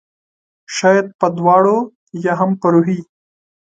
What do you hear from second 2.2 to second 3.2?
یا هم په روحي